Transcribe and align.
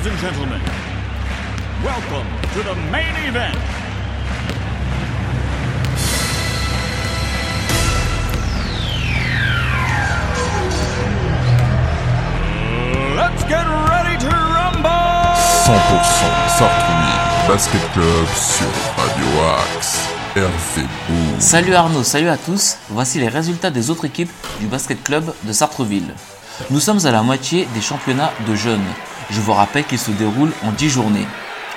Ladies 0.00 0.12
and 0.12 0.32
gentlemen, 0.32 0.62
welcome 1.84 2.26
to 2.54 2.62
the 2.62 2.74
main 2.90 3.14
event. 3.28 3.54
Let's 13.14 13.44
get 13.44 13.66
ready 13.90 14.16
to 14.20 14.28
rumble! 14.30 14.88
100% 15.66 15.68
Sartrouville 16.48 17.46
Basket 17.46 17.92
Club 17.92 18.26
sur 18.34 18.66
Radio 18.96 19.26
Axe. 19.76 19.98
Salut 21.40 21.74
Arnaud, 21.74 22.04
salut 22.04 22.30
à 22.30 22.38
tous. 22.38 22.78
Voici 22.88 23.18
les 23.18 23.28
résultats 23.28 23.70
des 23.70 23.90
autres 23.90 24.06
équipes 24.06 24.32
du 24.60 24.66
basket 24.66 25.02
club 25.02 25.34
de 25.44 25.52
Sartreville. 25.52 26.14
Nous 26.70 26.80
sommes 26.80 27.04
à 27.04 27.10
la 27.10 27.22
moitié 27.22 27.68
des 27.74 27.82
championnats 27.82 28.32
de 28.46 28.54
jeunes. 28.54 28.80
Je 29.30 29.40
vous 29.40 29.52
rappelle 29.52 29.84
qu'ils 29.84 29.98
se 29.98 30.10
déroulent 30.10 30.52
en 30.62 30.72
10 30.72 30.90
journées. 30.90 31.26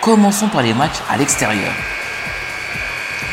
Commençons 0.00 0.48
par 0.48 0.62
les 0.62 0.74
matchs 0.74 1.00
à 1.10 1.16
l'extérieur. 1.16 1.72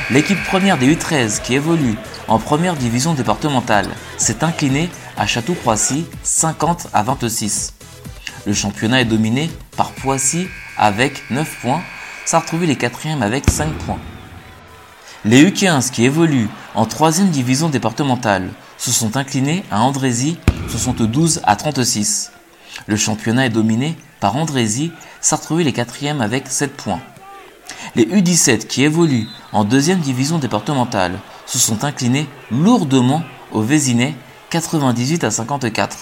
L'équipe 0.09 0.43
première 0.43 0.77
des 0.77 0.95
U13 0.95 1.41
qui 1.41 1.55
évolue 1.55 1.95
en 2.27 2.37
première 2.37 2.75
division 2.75 3.13
départementale 3.13 3.87
s'est 4.17 4.43
inclinée 4.43 4.89
à 5.17 5.25
Château-Croissy 5.25 6.05
50 6.23 6.87
à 6.93 7.03
26. 7.03 7.73
Le 8.45 8.53
championnat 8.53 9.01
est 9.01 9.05
dominé 9.05 9.49
par 9.77 9.91
Poissy 9.91 10.47
avec 10.77 11.23
9 11.31 11.61
points. 11.61 11.81
Sartreville 12.25 12.69
est 12.69 12.75
quatrième 12.75 13.23
avec 13.23 13.49
5 13.49 13.71
points. 13.85 13.99
Les 15.25 15.49
U15 15.49 15.89
qui 15.89 16.03
évoluent 16.03 16.49
en 16.75 16.85
3 16.85 17.11
division 17.31 17.69
départementale 17.69 18.49
se 18.77 18.91
sont 18.91 19.15
inclinés 19.15 19.63
à 19.71 19.81
Andrézy 19.81 20.37
72 20.67 21.41
à 21.45 21.55
36. 21.55 22.32
Le 22.87 22.95
championnat 22.95 23.45
est 23.45 23.49
dominé 23.49 23.97
par 24.19 24.35
Andrézy, 24.35 24.91
Sartreville 25.21 25.67
est 25.67 25.73
quatrième 25.73 26.21
avec 26.21 26.47
7 26.47 26.75
points. 26.75 27.01
Les 27.95 28.05
U17 28.05 28.67
qui 28.67 28.83
évoluent 28.83 29.27
en 29.51 29.63
2 29.63 29.95
division 29.95 30.39
départementale 30.39 31.19
se 31.45 31.59
sont 31.59 31.83
inclinés 31.83 32.27
lourdement 32.51 33.23
au 33.51 33.61
Vésinet 33.61 34.15
98 34.49 35.23
à 35.23 35.31
54. 35.31 35.97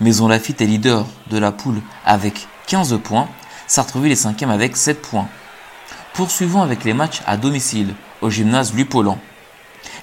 Maison 0.00 0.28
Lafitte 0.28 0.60
est 0.60 0.66
leader 0.66 1.06
de 1.30 1.38
la 1.38 1.52
poule 1.52 1.80
avec 2.04 2.46
15 2.66 2.98
points. 3.02 3.28
Sartreville 3.66 4.12
est 4.12 4.16
cinquième 4.16 4.50
avec 4.50 4.76
7 4.76 5.02
points. 5.02 5.28
Poursuivons 6.14 6.62
avec 6.62 6.84
les 6.84 6.94
matchs 6.94 7.22
à 7.26 7.36
domicile 7.36 7.94
au 8.20 8.30
gymnase 8.30 8.74
Lupolan. 8.74 9.18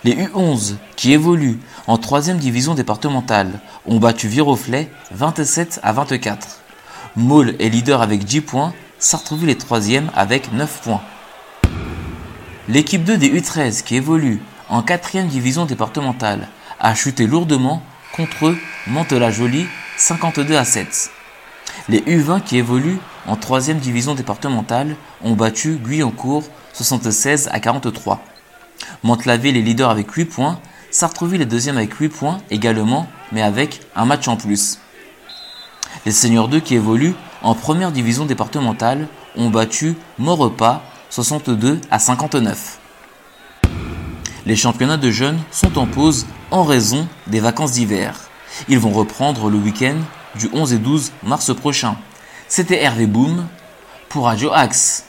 Les 0.04 0.16
U11 0.16 0.76
qui 0.96 1.14
évoluent 1.14 1.60
en 1.88 1.98
3 1.98 2.22
division 2.36 2.74
départementale 2.74 3.60
ont 3.86 4.00
battu 4.00 4.28
Viroflay 4.28 4.90
27 5.12 5.80
à 5.84 5.94
24. 5.94 6.62
Maul 7.16 7.56
est 7.60 7.70
leader 7.70 8.02
avec 8.02 8.24
10 8.24 8.42
points. 8.42 8.74
Sartreville 8.98 9.50
est 9.50 9.60
troisième 9.60 10.12
avec 10.16 10.54
9 10.54 10.82
points. 10.82 11.02
L'équipe 12.68 13.04
2 13.04 13.18
des 13.18 13.30
U13 13.30 13.84
qui 13.84 13.96
évolue 13.96 14.42
en 14.70 14.82
4 14.82 15.28
division 15.28 15.66
départementale 15.66 16.48
a 16.80 16.94
chuté 16.96 17.28
lourdement 17.28 17.82
contre 18.16 18.56
Mantes-la-Jolie 18.88 19.66
52 19.98 20.56
à 20.56 20.66
7. 20.66 21.12
Les 21.90 22.02
U20 22.02 22.42
qui 22.44 22.58
évoluent 22.58 23.00
en 23.26 23.36
3 23.36 23.62
division 23.74 24.16
départementale 24.16 24.96
ont 25.24 25.34
battu 25.34 25.78
Guyancourt 25.78 26.44
76 26.74 27.50
à 27.52 27.60
43. 27.60 28.22
Mantes-la-Ville 29.04 29.58
est 29.58 29.62
leader 29.62 29.90
avec 29.90 30.12
8 30.12 30.26
points, 30.26 30.60
Sartreville 30.92 31.42
est 31.42 31.46
deuxième 31.46 31.78
avec 31.78 31.94
8 31.94 32.10
points 32.10 32.38
également, 32.50 33.08
mais 33.32 33.42
avec 33.42 33.82
un 33.96 34.06
match 34.06 34.28
en 34.28 34.36
plus. 34.36 34.80
Les 36.06 36.12
Seigneurs 36.12 36.48
2 36.48 36.60
qui 36.60 36.76
évoluent 36.76 37.16
en 37.42 37.56
première 37.56 37.92
division 37.92 38.26
départementale 38.26 39.08
ont 39.36 39.50
battu 39.50 39.96
Maurepas 40.18 40.82
62 41.10 41.80
à 41.92 42.00
59. 42.00 42.80
Les 44.46 44.56
championnats 44.56 44.98
de 44.98 45.12
jeunes 45.12 45.40
sont 45.52 45.78
en 45.78 45.86
pause 45.86 46.26
en 46.52 46.64
raison 46.64 47.08
des 47.28 47.40
vacances 47.40 47.74
d'hiver. 47.74 48.30
Ils 48.68 48.80
vont 48.80 48.92
reprendre 48.92 49.50
le 49.50 49.58
week-end 49.58 49.98
du 50.36 50.50
11 50.54 50.74
et 50.74 50.78
12 50.78 51.12
mars 51.24 51.54
prochain. 51.56 51.96
C'était 52.48 52.82
Hervé 52.82 53.06
Boom 53.06 53.48
pour 54.08 54.26
Radio 54.26 54.52
Axe. 54.52 55.06